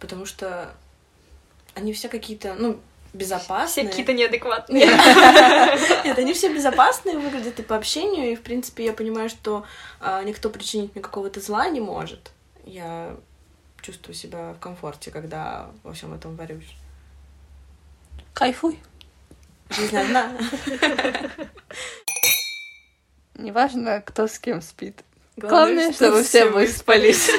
потому 0.00 0.24
что 0.24 0.72
они 1.74 1.92
все 1.92 2.08
какие-то, 2.08 2.54
ну, 2.58 2.78
Все 3.16 3.36
безопасные. 3.36 3.88
какие-то 3.88 4.12
неадекватные. 4.12 4.86
Нет, 6.04 6.18
они 6.18 6.32
все 6.32 6.52
безопасные 6.52 7.18
выглядят 7.18 7.58
и 7.58 7.62
по 7.62 7.76
общению, 7.76 8.32
и, 8.32 8.36
в 8.36 8.42
принципе, 8.42 8.84
я 8.84 8.92
понимаю, 8.92 9.28
что 9.28 9.64
а, 10.00 10.22
никто 10.22 10.50
причинить 10.50 10.94
мне 10.94 11.02
какого-то 11.02 11.40
зла 11.40 11.68
не 11.68 11.80
может. 11.80 12.30
Я 12.64 13.16
чувствую 13.80 14.14
себя 14.14 14.52
в 14.52 14.58
комфорте, 14.58 15.10
когда 15.10 15.70
во 15.82 15.92
всем 15.92 16.12
этом 16.14 16.36
варюсь. 16.36 16.76
Кайфуй. 18.34 18.80
Жизнь 19.70 19.96
одна. 19.96 20.32
Неважно, 23.34 24.02
кто 24.04 24.26
с 24.26 24.38
кем 24.38 24.62
спит. 24.62 25.02
Главное, 25.36 25.74
Главное, 25.74 25.92
чтобы 25.92 26.22
все 26.22 26.46
выспались. 26.46 27.30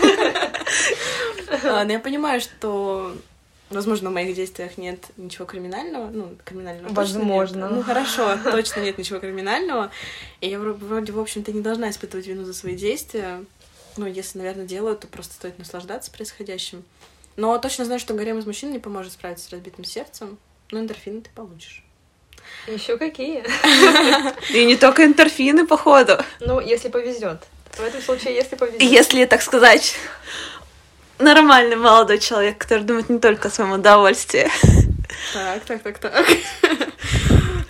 А, 1.63 1.83
но 1.85 1.93
я 1.93 1.99
понимаю, 1.99 2.39
что, 2.41 3.15
возможно, 3.69 4.09
в 4.09 4.13
моих 4.13 4.35
действиях 4.35 4.77
нет 4.77 4.99
ничего 5.17 5.45
криминального. 5.45 6.09
Ну, 6.09 6.35
криминального 6.45 6.87
точно 6.93 6.99
нет. 7.17 7.27
Возможно. 7.27 7.69
Ну, 7.69 7.83
хорошо, 7.83 8.37
точно 8.43 8.81
нет 8.81 8.97
ничего 8.97 9.19
криминального. 9.19 9.91
И 10.41 10.49
я 10.49 10.57
вро- 10.57 10.73
вроде, 10.73 11.11
в 11.11 11.19
общем-то, 11.19 11.51
не 11.51 11.61
должна 11.61 11.89
испытывать 11.89 12.27
вину 12.27 12.43
за 12.45 12.53
свои 12.53 12.75
действия. 12.75 13.43
Ну, 13.97 14.05
если, 14.05 14.37
наверное, 14.37 14.65
делаю, 14.65 14.95
то 14.95 15.07
просто 15.07 15.33
стоит 15.33 15.57
наслаждаться 15.59 16.11
происходящим. 16.11 16.83
Но 17.35 17.57
точно 17.57 17.85
знаю, 17.85 17.99
что 17.99 18.13
гарем 18.13 18.39
из 18.39 18.45
мужчин 18.45 18.71
не 18.71 18.79
поможет 18.79 19.13
справиться 19.13 19.45
с 19.47 19.51
разбитым 19.51 19.85
сердцем. 19.85 20.37
Но 20.71 20.79
эндорфины 20.79 21.21
ты 21.21 21.29
получишь. 21.35 21.83
Еще 22.67 22.97
какие? 22.97 23.43
И 24.53 24.65
не 24.65 24.75
только 24.75 25.05
эндорфины, 25.05 25.65
походу. 25.67 26.17
Ну, 26.39 26.59
если 26.59 26.89
повезет. 26.89 27.43
В 27.73 27.81
этом 27.81 28.01
случае, 28.01 28.33
если 28.35 28.55
И 28.55 28.57
повезет. 28.57 28.81
если, 28.81 29.25
так 29.25 29.41
сказать, 29.41 29.95
нормальный 31.19 31.75
молодой 31.75 32.19
человек, 32.19 32.57
который 32.57 32.83
думает 32.83 33.09
не 33.09 33.19
только 33.19 33.47
о 33.47 33.51
своем 33.51 33.71
удовольствии. 33.73 34.49
Так, 35.33 35.65
так, 35.65 35.81
так, 35.83 35.99
так. 35.99 36.25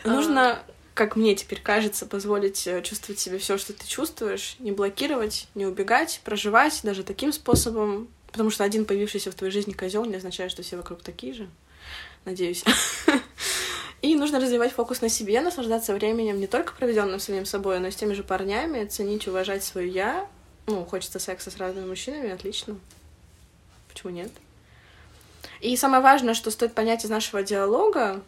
Нужно, 0.04 0.60
как 0.94 1.16
мне 1.16 1.36
теперь 1.36 1.62
кажется, 1.62 2.06
позволить 2.06 2.66
э, 2.68 2.82
чувствовать 2.82 3.20
себе 3.20 3.38
все, 3.38 3.58
что 3.58 3.74
ты 3.74 3.86
чувствуешь, 3.88 4.56
не 4.60 4.72
блокировать, 4.72 5.48
не 5.56 5.66
убегать, 5.66 6.22
проживать 6.24 6.80
даже 6.84 7.04
таким 7.04 7.32
способом. 7.32 8.08
Потому 8.32 8.50
что 8.50 8.64
один 8.64 8.86
появившийся 8.86 9.32
в 9.32 9.36
твоей 9.36 9.52
жизни 9.52 9.74
козел 9.74 10.06
не 10.06 10.16
означает, 10.16 10.52
что 10.52 10.62
все 10.62 10.78
вокруг 10.78 11.02
такие 11.02 11.34
же. 11.34 11.50
Надеюсь. 12.26 12.64
И 14.02 14.16
нужно 14.16 14.40
развивать 14.40 14.74
фокус 14.74 15.02
на 15.02 15.10
себе, 15.10 15.42
наслаждаться 15.42 15.94
временем 15.94 16.40
не 16.40 16.48
только 16.48 16.74
проведенным 16.74 17.20
самим 17.20 17.46
собой, 17.46 17.80
но 17.80 17.88
и 17.88 17.92
с 17.92 17.96
теми 17.96 18.14
же 18.14 18.24
парнями, 18.24 18.86
ценить, 18.86 19.28
уважать 19.28 19.64
свою 19.64 19.90
я. 19.90 20.28
Ну, 20.68 20.86
хочется 20.86 21.18
секса 21.18 21.50
с 21.50 21.58
разными 21.58 21.88
мужчинами, 21.88 22.30
отлично. 22.30 22.78
Почему 23.98 24.14
нет? 24.14 24.32
И 25.60 25.76
самое 25.76 26.04
важное, 26.04 26.36
что 26.36 26.52
стоит 26.52 26.76
понять 26.76 27.04
из 27.04 27.10
нашего 27.10 27.42
диалога 27.42 28.22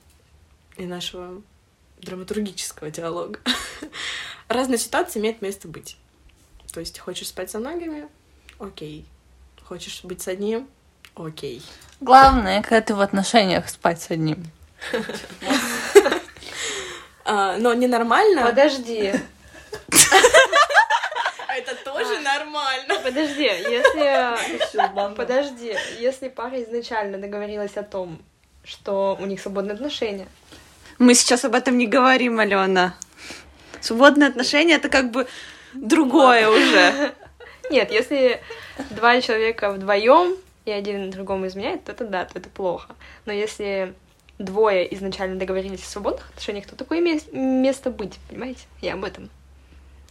и 0.77 0.87
нашего 0.87 1.43
драматургического 1.99 2.89
диалога, 2.89 3.39
разные 4.47 4.79
ситуации 4.79 5.19
имеют 5.19 5.43
место 5.43 5.67
быть. 5.67 5.95
То 6.73 6.79
есть 6.79 6.97
хочешь 6.97 7.27
спать 7.27 7.51
со 7.51 7.59
многими? 7.59 8.07
Окей. 8.57 9.05
Хочешь 9.63 10.03
быть 10.03 10.23
с 10.23 10.27
одним? 10.27 10.67
Окей. 11.13 11.61
Главное, 12.01 12.63
когда 12.63 12.81
ты 12.81 12.95
в 12.95 13.01
отношениях 13.01 13.69
спать 13.69 14.01
с 14.01 14.09
одним. 14.09 14.43
А, 17.25 17.57
но 17.57 17.75
ненормально. 17.75 18.43
Подожди, 18.43 19.13
А 21.49 21.55
это 21.55 21.75
тоже 21.83 22.19
нормально. 22.19 22.99
подожди, 23.03 23.41
если... 23.43 24.48
Подожди, 25.15 25.75
если 25.99 26.29
пара 26.29 26.61
изначально 26.63 27.17
договорилась 27.17 27.77
о 27.77 27.83
том, 27.83 28.19
что 28.63 29.17
у 29.19 29.25
них 29.25 29.41
свободные 29.41 29.73
отношения, 29.73 30.27
Мы 30.97 31.13
сейчас 31.15 31.45
об 31.45 31.55
этом 31.55 31.77
не 31.77 31.87
говорим, 31.87 32.39
Алена. 32.39 32.95
Свободные 33.81 34.29
отношения 34.29 34.75
это 34.75 34.89
как 34.89 35.11
бы 35.11 35.27
другое 35.73 36.49
уже. 36.49 37.13
Нет, 37.71 37.91
если 37.91 38.41
два 38.89 39.21
человека 39.21 39.71
вдвоем 39.71 40.35
и 40.65 40.71
один 40.71 41.09
другому 41.09 41.47
изменяет, 41.47 41.85
то 41.85 41.91
это 41.93 42.05
да, 42.05 42.25
то 42.25 42.37
это 42.39 42.49
плохо. 42.49 42.95
Но 43.25 43.31
если 43.33 43.93
двое 44.39 44.93
изначально 44.95 45.37
договорились 45.37 45.83
о 45.83 45.87
свободных 45.87 46.29
отношениях, 46.29 46.65
то 46.65 46.75
такое 46.75 46.99
мес- 47.01 47.31
место 47.31 47.89
быть, 47.89 48.17
понимаете? 48.29 48.61
Я 48.81 48.93
об 48.93 49.05
этом. 49.05 49.29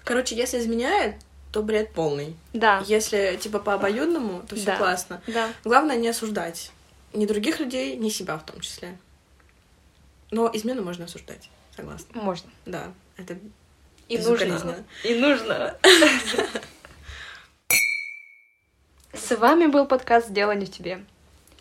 Короче, 0.04 0.34
если 0.36 0.58
изменяет, 0.58 1.16
то 1.52 1.62
бред 1.62 1.92
полный. 1.92 2.36
Да, 2.52 2.82
Если 2.86 3.38
типа 3.40 3.58
по 3.58 3.74
обоюдному, 3.74 4.42
то 4.48 4.54
все 4.56 4.66
Да. 4.66 4.76
классно. 4.76 5.20
да. 5.26 5.48
Главное 5.64 5.96
не 5.96 6.08
осуждать 6.08 6.70
ни 7.12 7.24
других 7.26 7.58
людей, 7.60 7.96
ни 7.96 8.10
себя 8.10 8.36
в 8.36 8.44
том 8.44 8.60
числе. 8.60 8.96
Но 10.30 10.50
измену 10.52 10.82
можно 10.82 11.06
осуждать, 11.06 11.48
согласна. 11.74 12.20
Можно. 12.20 12.50
Да, 12.66 12.92
это 13.16 13.38
И 14.08 14.18
нужно. 14.18 14.84
И 15.04 15.14
нужно. 15.14 15.76
С 19.14 19.36
вами 19.36 19.66
был 19.66 19.86
подкаст 19.86 20.30
«Дело 20.32 20.52
не 20.52 20.66
в 20.66 20.70
тебе». 20.70 21.04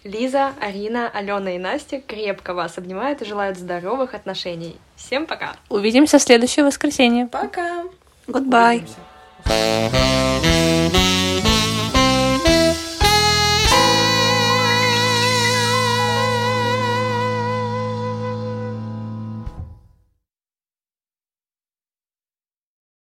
Лиза, 0.04 0.54
Арина, 0.62 1.10
Алена 1.10 1.56
и 1.56 1.58
Настя 1.58 2.00
крепко 2.00 2.54
вас 2.54 2.78
обнимают 2.78 3.22
и 3.22 3.26
желают 3.26 3.58
здоровых 3.58 4.14
отношений. 4.14 4.78
Всем 4.96 5.26
пока! 5.26 5.56
Увидимся 5.70 6.18
в 6.20 6.22
следующее 6.22 6.66
воскресенье. 6.66 7.28
Пока! 7.28 7.84
Goodbye. 8.28 8.78
Увидимся. 8.78 8.96
Thank 9.44 10.94
you. 10.94 11.37